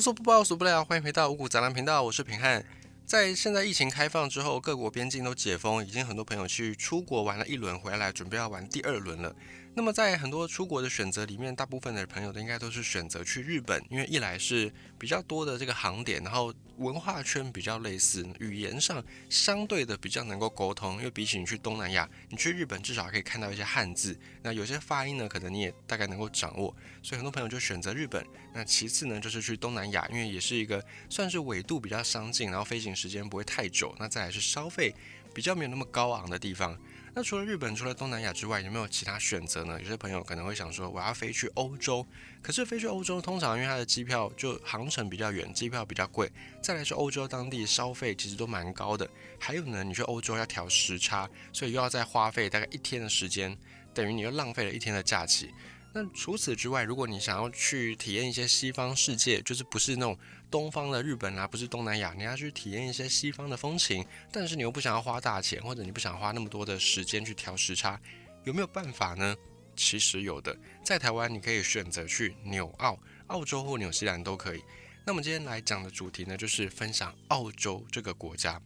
[0.00, 2.64] 无所不报，无所不聊，欢迎回到五谷杂粮频道，我是平汉。
[3.04, 9.36] 在现在疫情开放之后，各国边境都解封，已经很多朋友去出国玩了一轮，回来准备要玩第二轮了。
[9.72, 20.96] 那么在很多出国的选择里面，大部分的朋友都应该都是选择去日本，因为一来是比较多的这个航点，然后文化圈比较类似，语言上相对的比较能够沟通。
[20.96, 26.74] 因为比起你去东南亚，你去日本至少可以看到一些汉字，那有些发音呢，可能你也大概能够掌握。
[27.00, 28.26] 所以很多朋友就选择日本。
[28.52, 33.94] 那其次呢，就是去东南亚，因为也是一个算是纬度比较相近，然后飞行时间不会太久。
[34.00, 34.92] 那再来是消费
[35.32, 36.76] 比较没有那么高昂的地方。
[37.12, 39.80] 那除了日本，除了东南亚之外，有没有其他选择呢？
[39.80, 42.06] 有些朋友可能会想说，我要飞去欧洲，
[42.40, 46.30] 可是飞去欧洲通常因为它的机票就航程比较远，机票比较贵，
[46.62, 49.10] 再来是欧洲当地消费其实都蛮高的。
[49.40, 53.58] 还有呢，你去欧洲要调时差，所以又要再花费大概一天的时间，
[53.92, 55.50] 等于你又浪费了一天的假期。
[55.92, 60.16] 那除此之外，如果你想要去体验一些西方世界，就是不是那种
[60.50, 68.00] 东方的日本啊，不是东南亚，你要去体验一些西方的风情，但是你又不想要花大钱，或者你不想花那么多的时间去调时差，
[68.44, 69.34] 有没有办法呢？
[69.74, 72.98] 其实有的，在台湾你可以选择去纽澳、
[73.28, 74.62] 澳洲或纽西兰都可以。
[75.06, 78.60] 那我们今天来讲的主题呢，就是分享澳洲这个国家。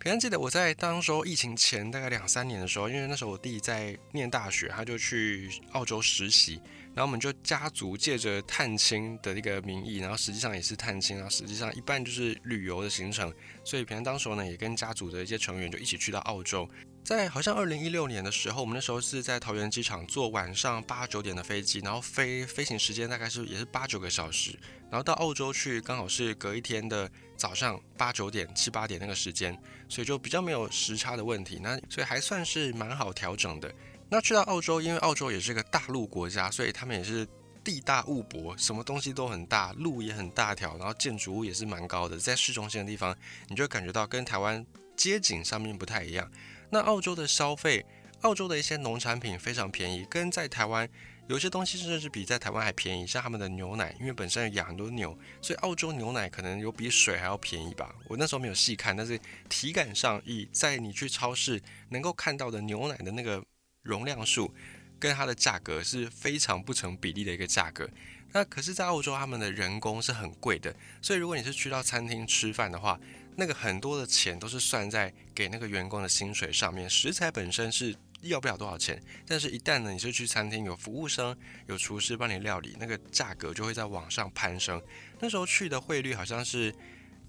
[0.00, 6.54] 平安记得我在当时候疫情前大概两三年的时候，因为那时候我弟在念大学，他就去澳洲实习，
[6.94, 13.30] 然后我们就家族借着探亲的一个名义，然后实际上也是探亲，然后实际上一半就是旅游的行程，
[13.62, 16.66] 所以平安当时候呢也跟家族的一些成员就一起去到澳洲。
[17.02, 24.56] 在好像二零一六年的时候，我们那时候是在桃园机场坐晚上八九点的飞机，然后飞飞行时间大概是也是八九个小时，
[24.90, 33.72] 然后到澳洲去刚好是隔一天的早上八九点七八点那个时间，所以就比较没有时差的问题，那所以还算是蛮好调整的。
[34.08, 37.26] 那去到澳洲，因为澳洲也是个大陆国家，所以他们也是
[37.64, 43.16] 地大物博，什么东西都很大，路也很大条，然后建筑物也是蛮高的，在市中心的地方，
[43.48, 44.64] 你就感觉到跟台湾
[44.96, 46.30] 街景上面不太一样。
[46.70, 47.84] 那澳洲的消费，
[48.22, 50.88] 澳洲的一些农产品非常便宜，跟在台湾
[51.28, 57.94] 有些东西甚至是比在台湾还便宜，像他们的牛奶，因为本身养很多牛，所以澳洲牛奶可能有比水还要便宜吧。
[58.06, 59.18] 我那时候没有细看，但是
[59.48, 63.42] 体感上，以在你去超市能够看到的牛奶的那个
[63.82, 64.52] 容量数，
[64.98, 67.88] 跟它的价格是非常不成比例的一个价格。
[68.32, 72.98] 那可是，在澳洲他们的人工是很贵的，所以如果你是去到餐厅吃饭的话，
[73.36, 81.36] 那个很多的钱都是算在给那个员工的薪水上面，食材本身是要不了多少钱，但是一旦呢你是去餐厅有服务生
[81.66, 84.80] 有厨师帮你料理，那个价格就会在往上攀升。
[85.20, 86.74] 那时候去的汇率好像是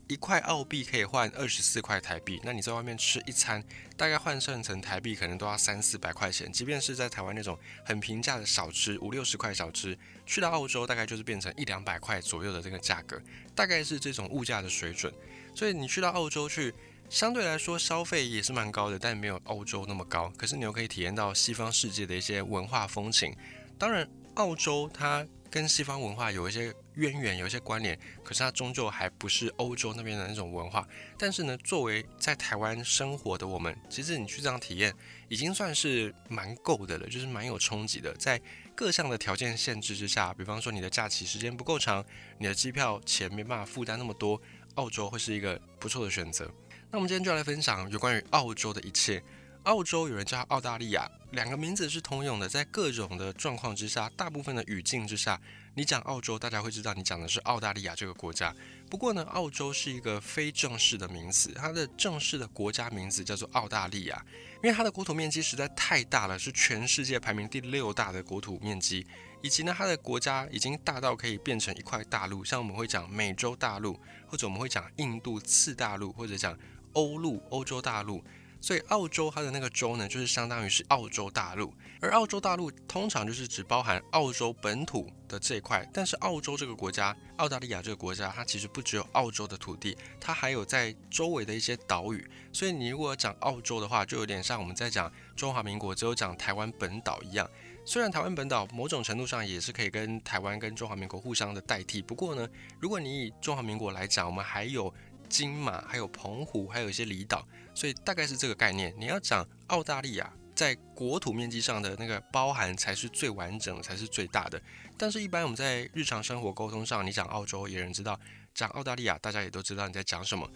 [0.08, 3.64] 一块澳币可以换二十四块台币，那你在外面吃一餐
[3.96, 13.22] 大概换算成台币可能都要三四百块钱，即便是在台湾那种很平价的小吃五六十块小吃，去到澳洲大概就是变成一两百块左右的这个价格，
[13.56, 15.14] 大概是这种物价的水准。
[15.56, 16.74] 所以你去到澳洲去，
[17.10, 20.32] 相对来说消费也是蛮高的，但没有欧洲那么高。
[20.38, 23.36] 可是你又可以体验到西方世界的一些文化风情。
[23.78, 30.88] 当然，澳洲它跟西方文化有一些渊源，有一些关联，可是它终究还不是欧洲那边的那种文化。
[31.18, 34.96] 但是呢，作为在台湾生活的我们，其实你去这样体验，
[35.28, 38.14] 已经算是蛮够的了，就是蛮有冲击的。
[38.14, 38.42] 在
[38.74, 42.04] 各项的条件限制之下，比方说你的假期时间不够长，
[42.40, 44.42] 你的机票钱没办法负担那么多。
[44.76, 46.50] 澳洲会是一个不错的选择。
[46.90, 49.22] 那我们今天就来分享有关于澳洲的一切。
[49.64, 55.40] 澳洲有人叫它澳大利亚，两个名字是通用的，在各种的状况之下，大部分的语境之下，
[55.76, 58.56] 你讲澳洲，大家会知道你讲的是澳大利亚这个国家。
[58.90, 64.26] 不过呢，澳洲是一个非正式的名词，它的正式的国家名字叫做澳大利亚，
[64.64, 69.06] 因为它的国土面积实在太大了，是全世界排名第六大的国土面积。
[69.44, 76.58] 以及呢，它的国家已经大到可以变成一块大陆，像我们会讲美洲大陆，或者我们会讲印度次大陆，或者讲
[76.94, 78.24] 欧陆欧洲大陆。
[78.62, 81.74] 所以澳洲它的那个洲呢，就是相当于是澳洲大陆。
[82.00, 92.26] 而澳洲大陆通常就是只包含澳洲本土的这一块，但是澳洲这个国家，澳大利亚这个国家，它其实不只有澳洲的土地，它还有在周围的一些岛屿。
[92.54, 97.50] 所以你如果讲澳洲的话，就有点像我们在讲中华民国只有讲台湾本岛一样。
[97.84, 102.48] 虽然台湾本岛某种程度上也是可以跟台湾跟中华民国互相的代替，不过呢，
[102.80, 104.94] 如果你以中华民国来讲，我们还有
[105.28, 108.94] 金马，还有澎湖，还有一些离岛，所以大概是这个概念。
[108.98, 114.62] 你要讲澳大利亚在国土面积上的那个包含才是最完整，才是最大的。
[114.98, 118.16] 但是，一般我们在日常生活沟通上，你讲澳洲，也人知道；
[118.54, 120.50] 讲澳大利亚，大家也都知道你在讲什么。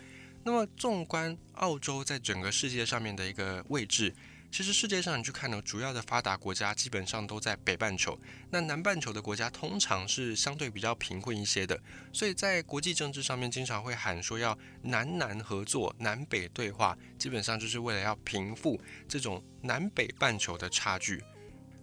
[0.43, 4.13] 那么，纵观澳洲在整个世界上面的一个位置。
[4.51, 8.17] 其实世界上你去看呢，主要的发达国家基本上都在北半球，
[8.49, 11.77] 那南半球的国家通常是相对比较贫困一些的，
[12.13, 21.21] 所以在国际政治上面经常会喊说要南南合作、南北对话，基本上就是为了要平复这种南北半球的差距。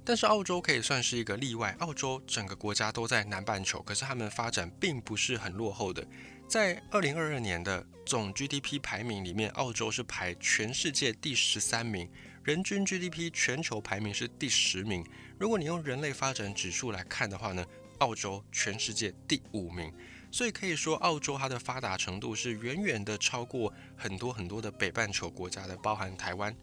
[0.04, 6.04] 但是澳洲可以算是一个例外，澳洲整个国家都在南半球，可是他们发展并不是很落后的。
[6.48, 12.10] 在二零二二年的总 GDP 排名里面，澳洲是排全世界第十三名，
[12.44, 15.04] 人均 GDP 全球排名是第十名。
[15.38, 17.64] 如果你用人类发展指数来看的话呢，
[17.98, 19.92] 澳洲全世界第五名。
[20.30, 26.54] 所以可以说，澳洲它的发达程度是远远的超过很多很多的北半球国家的，包含台湾。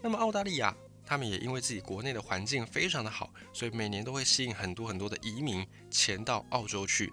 [0.00, 0.74] 那么澳大利亚。
[1.10, 7.10] 他们也因为自己国内的环境非常的好，所以每年都会吸引很多很多的移民前到澳洲去。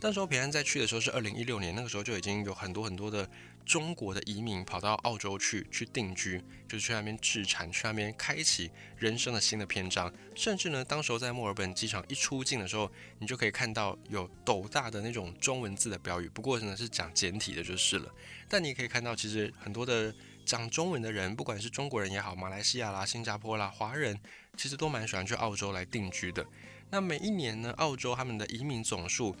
[0.00, 3.28] 那时候平安在去的时候是二零一六年，那个时候就已经有很多很多的
[3.66, 10.12] 中国的移民跑到澳洲去去定居，就是去那边置产，去那边开启人生的新的篇章。
[10.34, 18.10] 甚至呢，当时候在墨尔本机场一出境的时候，你就可以看到有斗大的那种中文字的标语，不过呢是讲简体的，就是了。
[18.48, 20.14] 但你可以看到，其实很多的。
[20.42, 24.18] 讲中文的人，不管是中国人也好，马来西亚啦、新加坡啦，华人
[24.56, 26.44] 其实都蛮喜欢去澳洲来定居的。
[26.90, 29.36] 那每一年呢，澳洲他们的移民总数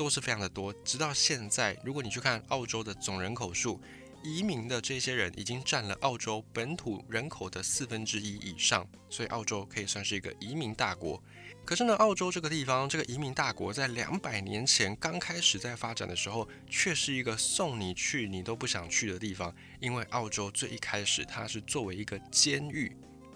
[0.00, 3.78] 都是非常的多，直到现在，如果你去看澳洲的总人口数，
[4.24, 11.22] 移民的这些人已经占了澳洲本土人口的四分之一以上，所以澳洲可以算是一个移民大国。
[11.66, 19.54] 可是呢，澳洲这个地方，这个移民大国，在两百年前刚开始在发展的时候，却是一个送你去你都不想去的地方。
[19.80, 22.90] 因为澳洲最一开始，它是作为一个监狱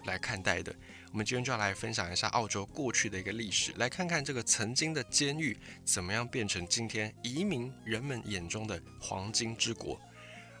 [0.05, 0.75] 来看待的。
[1.15, 9.97] 我们今天就要来分享一下澳洲过去的一个历史，来看看这个曾经的监狱怎么样变成今天移民人们眼中的黄金之国。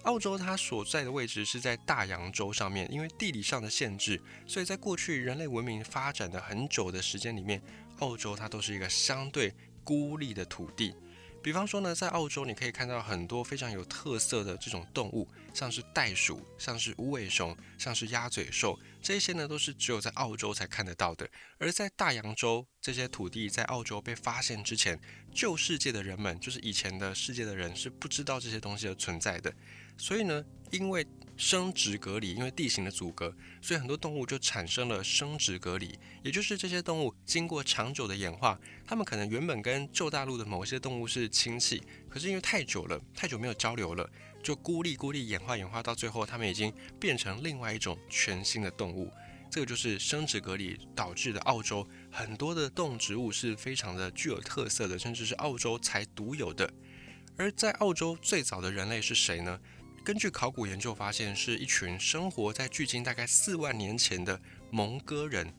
[0.03, 4.17] 澳洲它所在的位置是在大洋洲上面，因为地理上的限制，
[4.47, 7.61] 所以在过去人类文明发展的很久的时间里面，
[7.99, 9.53] 澳洲它都是一个相对
[9.83, 10.95] 孤立的土地。
[11.45, 21.29] 比方说呢，在澳洲你可以看到很多非常有特色的这种动物，像是袋鼠，像是无尾熊，像是鸭嘴兽，这些呢都是只有在澳洲才看得到的。
[21.59, 24.99] 而在大洋洲这些土地在澳洲被发现之前，
[25.31, 29.53] 旧世界的人们，就是以前的世界的人是不知道这些东西的存在的。
[29.99, 31.05] 所以呢，因为
[31.37, 35.97] 生殖隔离，因为地形的阻隔，所以很多动物就产生了生殖隔离。
[36.23, 44.09] 也就是这些动物经过长久的演化，它们可能原本跟旧大陆的某些动物是亲戚，可是因为太久了，太久没有交流了，
[44.41, 49.11] 就孤立孤立演化演化到最后，它们已经变成另外一种全新的动物。
[49.51, 51.39] 这个就是生殖隔离导致的。
[51.41, 56.69] 澳洲很多的动植物是非常的具有特色的，甚至是澳洲才独有的。
[57.37, 59.59] 而在澳洲最早的人类是谁呢？
[60.05, 65.51] 根据考古研究发现，是一群生活在距今大概四万年前的蒙哥人。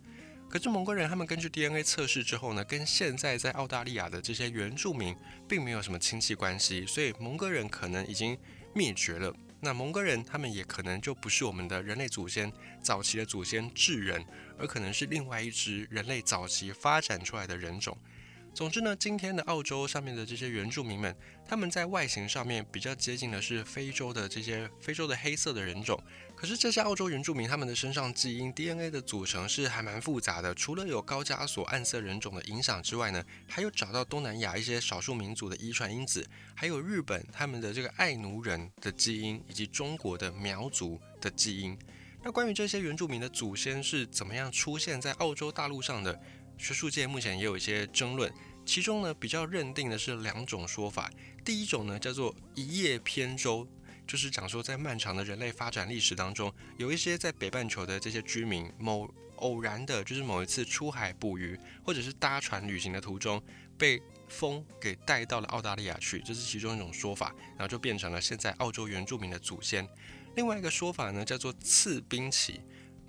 [0.49, 5.17] 可是蒙哥人他们根据 DNA 测试之后呢，跟现在在澳大利亚的这些原住民
[5.49, 8.39] 并没有什么亲戚关系，所以蒙哥人可能已经
[8.73, 9.35] 灭绝了。
[9.59, 14.25] 那蒙哥人他们也可能就不是我们的人类祖先早期的祖先智人，
[14.57, 17.99] 而可能是另外一支人类早期发展出来的人种。
[18.57, 21.15] 总之呢，今天的澳洲上面的这些原住民们，
[21.47, 26.03] 他们在外形上面比较接近的是非洲的这些非洲的黑色的人种。
[26.35, 41.79] 可是这些澳洲原住民他们的身上基因 DNA 的组成是还蛮复杂的，除了有高加索暗色人种的影响之外呢，还有找到东南亚一些少数民族的遗传因子，还有日本他们的这个爱奴人的基因，以及中国的苗族的基因。
[42.23, 46.19] 那关于这些原住民的祖先是怎么样出现在澳洲大陆上的？
[46.59, 48.33] 学术界目前也有一些争论，
[48.65, 51.11] 其中呢比较认定的是两种说法。
[51.45, 53.67] 第一种呢叫做一叶扁舟，
[54.07, 63.41] 就是讲说在漫长的人类发展历史当中，有一些在北半球的这些居民，某偶然的，就是某一次出海捕鱼或者是搭船旅行的途中，
[63.77, 69.87] 被风给带到了澳大利亚去，这是其中一种说法，然后就变成了现在澳洲原住民的祖先。
[70.35, 72.61] 另外一个说法呢叫做次冰期。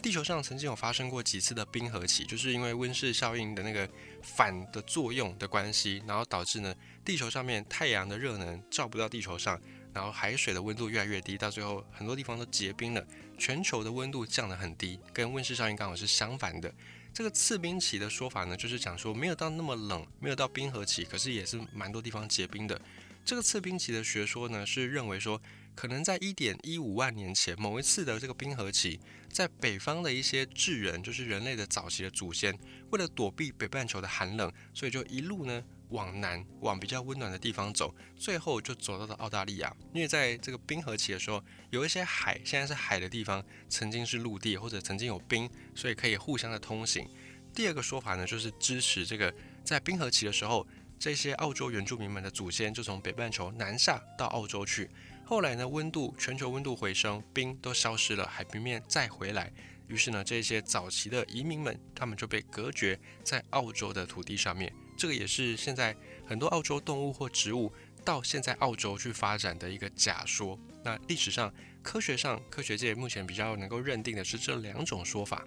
[0.02, 3.90] 地球上曾经有发生过几次的冰河期，就是因为温室效应的那个
[4.22, 6.74] 反的作用的关系，然后导致呢
[7.04, 9.60] 地球上面太阳的热能照不到地球上，
[9.94, 13.06] 然后海水的温度越来越低，到最后很多地方都结冰了，
[13.38, 16.74] 全球的温度降得很低，跟温室效应刚好是相反的。
[17.14, 22.80] 这个次冰期的说法呢，就是讲说没有到那么冷，没有到冰河期，可是也是蛮多地方结冰的。
[23.28, 25.42] 这个次冰期的学说呢，是认为说。
[25.76, 29.00] 可能在一点一五万年前，某一次的这个冰河期，
[29.32, 32.58] 在北方的一些智人，就是人类的早期的祖先，
[32.90, 39.72] 为了躲避北半球的寒冷，所以就一路呢往南，往比较温暖的地方走，最后就走到了澳大利亚。
[39.94, 47.08] 因为在这个冰河期的时候，有一些海现在是海的地方，曾经是陆地或者曾经有冰，所以可以互相的通行。
[47.54, 49.32] 第二个说法呢，就是支持这个
[49.64, 50.68] 在冰河期的时候，
[51.00, 54.90] 这些澳洲原住民们的祖先就从北半球南下到澳洲去。
[55.24, 59.52] 后来呢，温度全球温度回升，冰都消失了，海平面再回来，
[59.88, 64.74] 于是呢，这些早期的移民们，他们就被隔绝在澳洲的土地上面。
[64.98, 67.72] 这个也是现在很多澳洲动物或植物
[68.04, 70.58] 到现在澳洲去发展的一个假说。
[70.84, 75.46] 那历史上、科学上，科学界目前比较能够认定的是这两种说法。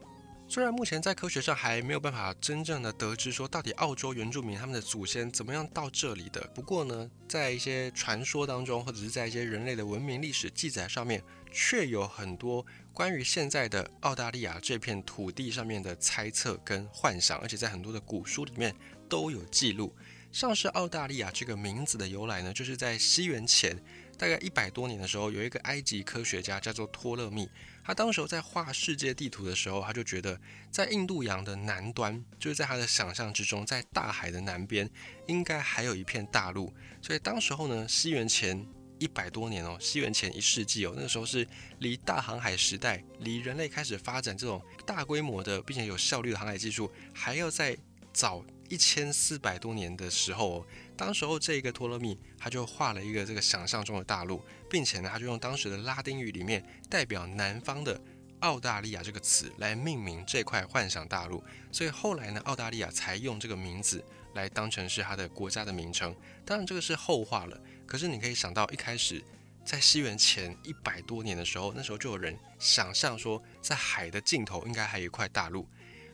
[0.51, 18.75] 虽然目前在科学上还没有办法真正的得知说到底澳洲原住民他们的祖先怎么样到这里的，不过呢，在一些传说当中，或者是在一些人类的文明历史记载上面，却有很多关于现在的澳大利亚这片土地上面的猜测跟幻想，而且在很多的古书里面
[19.09, 19.95] 都有记录。
[20.33, 23.81] 像是澳大利亚这个名字的由来呢，就是在西元前
[24.19, 27.49] 大概一百多年的时候，有一个埃及科学家叫做托勒密。
[27.91, 34.89] 他当时候在画世界地图的时候，他就觉得在印度洋的南端，就是在他的想象之中，在大海的南边，
[35.27, 36.73] 应该还有一片大陆。
[37.03, 38.65] 所以当时候呢，西元前
[39.01, 41.45] 一百多年哦，西元前一世纪哦，那个时候是
[41.81, 47.77] 离大航海时代，离人类开始发展这种大规模的并且有效率的航海技术，还要再
[48.13, 50.67] 早一千四百多年的时候。
[50.97, 57.99] 当时候这一个托勒密他就画了一个这个想象中的大陆，并且呢，他就用当时的拉丁语里面代表南方的
[58.41, 61.43] 澳大利亚这个词来命名这块幻想大陆。
[61.73, 66.15] 所以后来呢，澳大利亚才用这个名字来当成是它的国家的名称。
[66.45, 67.59] 当然这个是后话了。
[67.87, 69.25] 可是你可以想到，一开始
[69.65, 75.67] 在西元前一百多年的时候，那时候就有人想象说，在海的尽头应该还有一块大陆。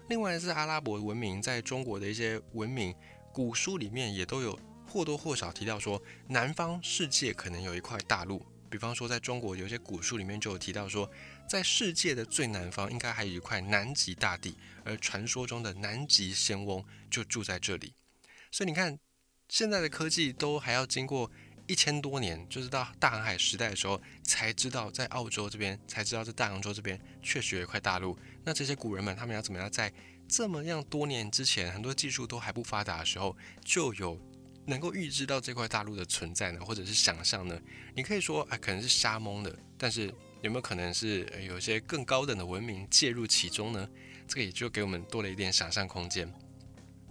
[0.08, 2.94] 另外是阿拉伯文明在中国的一些文明
[3.32, 4.58] 古书里面也都有。
[4.88, 11.10] 或多或少提到说，南方世界可能有一块大陆，比方说在中国有些古书里面就有提到说，
[11.50, 17.94] 在世界的最南方应该还有一块南极大地，而传说中的南极仙翁就住在这里。
[18.52, 18.96] 所以你看，
[19.48, 21.30] 现在的科技都还要经过
[21.66, 28.16] 一千多年，就是到大航海时代的时候才知道，在澳洲这边才知道在大洋洲这边确实有一块大陆。
[28.46, 29.92] 那这些古人们他们要怎么样在
[30.28, 34.16] 这么样多年之前，很多技术都还不发达的时候就有？
[34.68, 37.56] 能够预知到这块大陆的存在呢，或者是想象呢？
[37.94, 39.56] 你可以说啊，可能是瞎蒙的。
[39.78, 40.12] 但是
[40.42, 43.88] 有没有可能是有一些更高等的文明介入其中呢？
[44.26, 46.28] 这个也就给我们多了一点想象空间。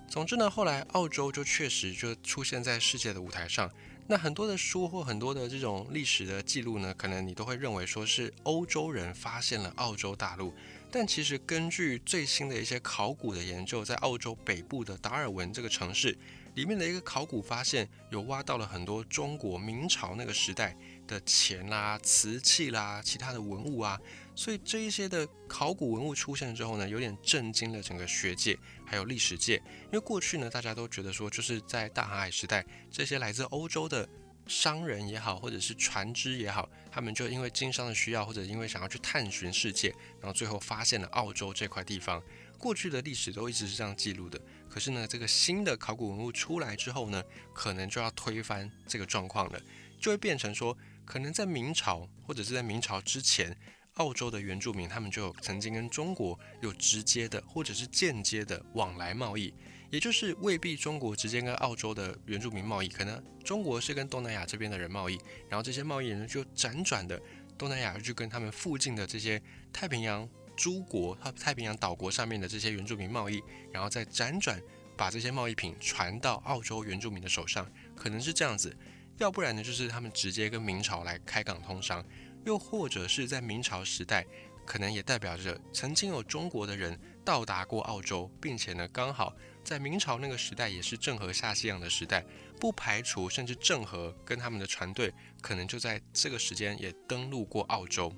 [0.10, 3.72] 总之呢，后来澳洲就确实就出现在世界的舞台上。
[4.08, 10.54] 那很多的书或很多的这种历史的记录呢，可能你都会认为说是欧洲人发现了澳洲大陆。
[10.98, 16.18] 但其实根据最新的一些考古的研究，在澳洲北部的达尔文这个城市。
[16.54, 20.74] 里面的一个考古发现，有挖到了很多中国明朝那个时代
[21.06, 24.00] 的钱啦、瓷器啦、其他的文物啊，
[24.36, 34.08] 所以这一些的考古文物出现之后呢，有点震惊了整个学界还有历史界，因为过去呢，大家都觉得说，就是在大航海时代，这些来自欧洲的
[34.48, 39.90] 商人也好，或者是船只也好，他们就因为经商的需要，或者因为想要去探寻世界，
[40.22, 42.22] 然后最后发现了澳洲这块地方。
[42.58, 44.40] 过去的历史都一直是这样记录的。
[44.70, 47.24] 可是呢，这个新的考古文物出来之后呢，
[47.54, 49.62] 可能就要推翻这个状况了，
[50.00, 53.56] 就会变成说，可能在明朝或者是在明朝之前，
[53.96, 59.54] 澳洲的原住民他们就曾经跟中国有直接的或者是间接的往来贸易，
[59.90, 67.22] 也就是未必中国直接跟澳洲的原住民贸易，可能中国是跟东南亚这边的人贸易，然后这些贸易人就辗转的
[67.58, 70.28] 东南亚就跟他们附近的这些太平洋。
[70.58, 74.58] 诸国和太平洋岛国上面的这些原住民贸易，然后再辗转
[74.96, 78.74] 把这些贸易品传到澳洲原住民的手上，可能是这样子。
[79.18, 82.02] 要不然呢，就是他们直接跟明朝来开港通商，
[82.46, 84.26] 又或者是在明朝时代，
[84.66, 92.24] 可能也代表着曾经有中国的人到达过澳洲，并且呢，刚好在明朝那个时代也是郑和下西洋的时代，
[92.60, 98.14] 不排除甚至郑和跟他们的船队可能就在这个时间也登陆过澳洲。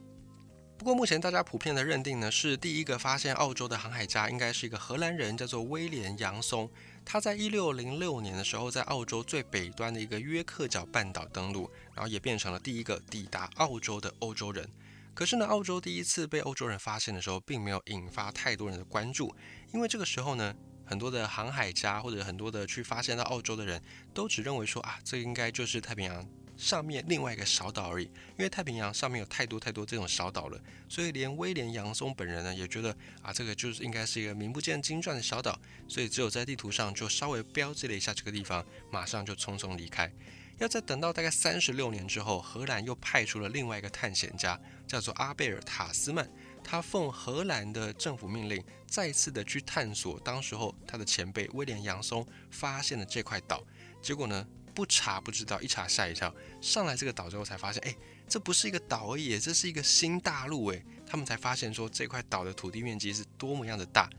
[0.77, 6.69] 不过，目前大家普遍的认定呢，是第一个发现澳洲的航海家应该是一个荷兰人，叫做威廉·杨松。
[7.03, 14.69] 他在一六零六年的时候，在澳洲最北端的一个约克角半岛登陆，然后也变成了第一个抵达澳洲的欧洲人。
[15.17, 19.35] 可是呢，澳洲第一次被欧洲人发现的时候，并没有引发太多人的关注，
[19.73, 20.53] 因为这个时候呢，
[20.85, 23.81] 很多的航海家或者很多的去发现到澳洲的人
[24.13, 26.23] 都只认为说啊，这应该就是太平洋。
[26.55, 28.05] 上面另外一个小岛而已。
[28.05, 40.13] 因为太平洋上面有太多太多这种小岛了，所以连威廉杨松本人呢也觉得啊，这个就是应该是一个名不见经传的小岛，所以只有在地图上就稍微标记了一下这个地方，马上就匆匆离开。
[40.59, 46.27] 要在等到大概三十六年之后，荷兰又派出了另外一个探险家，叫做阿贝尔塔斯曼。
[46.63, 53.63] 他奉荷兰的政府命令，再次的去探索当时候他的前辈威廉杨松发现的这块岛。
[54.01, 56.33] 结果呢，不查不知道，一查吓一跳。
[56.59, 57.95] 上来这个岛之后才发现，哎，
[58.27, 60.65] 这不是一个岛而已，这是一个新大陆。
[60.67, 64.09] 哎，他们才发现说这块岛的土地面积是多么样的大。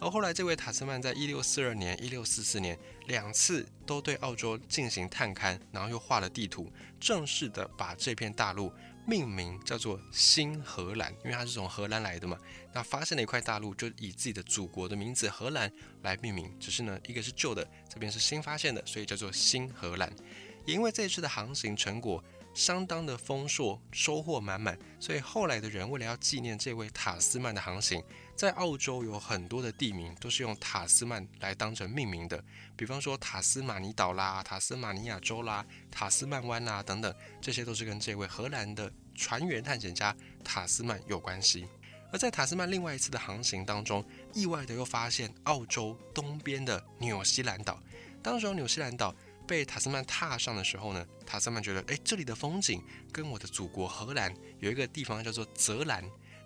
[0.00, 8.72] 而后来，这位塔斯曼在一六四二年、一六四四年两次都对澳洲进行探勘，然后又画了地图，正式的把这片大陆
[9.06, 12.38] 命名叫做新荷兰，因为它是从荷兰来的嘛。
[12.72, 15.70] 那发现了一块大陆，就以自己的祖国的名字荷兰
[16.02, 16.50] 来命名。
[16.58, 20.10] 只是呢，一个是旧的，这边是新发现的，所以叫做新荷兰。
[20.64, 28.02] 也因为这一次的航行成果相当的丰硕，收获满满，所以后来的人为了要纪念这位塔斯曼的航行。
[28.40, 32.42] 在澳洲有很多的地名都是用塔斯曼来当成命名的，
[32.74, 41.68] 比方说塔斯马尼岛啦、塔斯马尼亚州啦、塔斯曼湾啦等等，这些都是跟这位荷兰的船员探险家塔斯曼有关系。
[42.10, 47.78] 而在塔斯曼另外一次的航行当中，意外的又发现澳洲东边的纽西兰岛。
[48.22, 49.14] 当时候纽西兰岛
[49.46, 52.82] 被塔斯曼踏上的时候呢，塔斯曼觉得，哎，这里的风景
[53.12, 56.02] 跟我的祖国荷兰有一个地方叫做泽兰，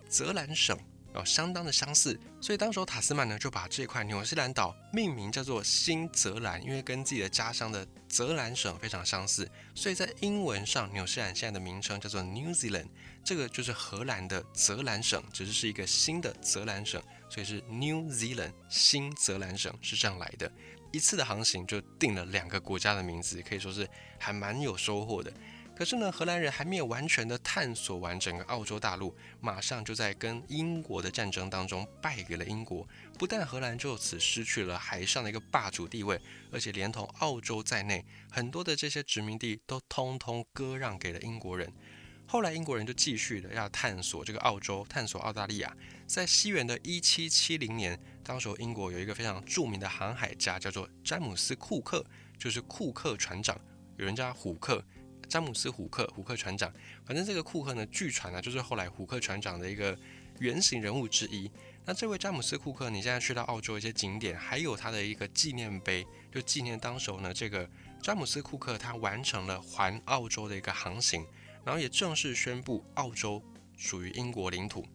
[0.09, 0.77] 泽兰省。
[1.15, 12.87] 哦，相当的相似，所以当时塔斯曼呢就把这块纽西兰岛命名叫做新泽兰，因为跟自己的家乡的泽兰省非常相似，所以在英文上纽西兰现在的名称叫做 New Zealand，
[13.23, 20.51] 这个就是荷兰的泽兰省，只是是一个新的泽兰省，所以是 New Zealand 新泽兰省是这样来的。
[20.91, 23.85] 一次的航行就定了两个国家的名字，可以说是
[24.17, 25.33] 还蛮有收获的。
[25.75, 32.87] 可是呢，荷兰人还没有完全的探索完整个澳洲大陆，马上就在跟英国的战争当中败给了英国。
[33.19, 41.69] 不但荷兰就此失去了海上的一个霸主地位，而且连同澳洲在内，很多的这些殖民地都通通割让给了英国人。
[42.25, 45.75] 后来英国人就继续的要探索这个澳洲，探索澳大利亚。
[46.07, 52.03] 在西元的一七七零年，当时英国有一个非常著名的航海家，叫做詹姆斯·库克，
[52.39, 53.59] 就是库克船长，
[53.97, 54.83] 有人叫虎克。
[55.25, 56.71] 詹姆斯·虎克，虎克船长。
[57.05, 59.97] 反正这个库克呢，据传呢，就是后来虎克船长的一个
[60.39, 61.49] 原型人物之一。
[61.85, 67.69] 那这位詹姆斯·库克，你现在去到澳洲一些景点，还有他的一个纪念碑，就纪念当时候呢，这个
[68.01, 71.25] 詹姆斯·库克他完成了环澳洲的一个航行，
[71.63, 73.41] 然后也正式宣布澳洲
[73.77, 74.85] 属于英国领土。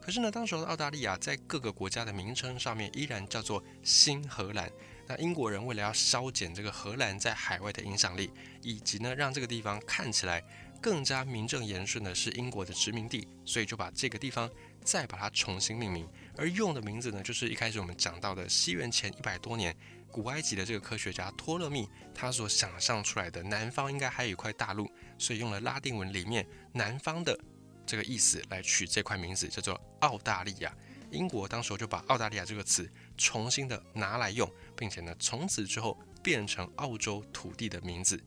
[0.00, 4.72] 可是呢，当时的澳大利亚在各个国家的名称上面依然叫做新荷兰。
[5.06, 8.30] 那英国人为了要削减这个荷兰在海外的影响力，
[8.62, 10.42] 以及呢让这个地方看起来
[10.80, 14.50] 更加名正言顺的是英国的殖民地，所以就把这个地方
[14.84, 19.76] 再把它重新命名，而用的名字呢就是一开始我们讲到的西元前一百多年
[20.10, 27.38] 古埃及的这个科学家托勒密他所想象出来的南方应该还有一块大陆，所以用了拉丁文里面南方的
[27.84, 30.74] 这个意思来取这块名字叫做澳大利亚。
[31.10, 34.50] 英国当时就把澳大利亚这个词重新的拿来用。
[34.76, 38.22] 并且呢，从此之后变成澳洲土地的名字。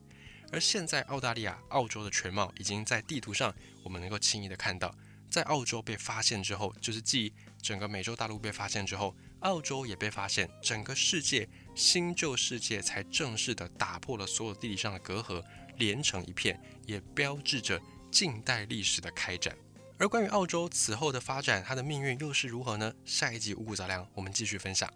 [0.52, 4.94] 而现在，澳大利亚、澳洲的全貌已经在地图上，我们能够轻易的看到。
[5.28, 15.42] 在澳洲被发现之后，就是继整个美洲大陆被发现之后，澳洲也被发现，整个世界新旧世界才正式的打破了所有地理上的隔阂，
[15.78, 19.56] 连成一片，也标志着近代历史的开展。
[19.98, 22.94] 而关于澳洲此后的发展，它的命运又是如何呢？
[23.04, 24.88] 下一集五谷杂粮，我们继续分享。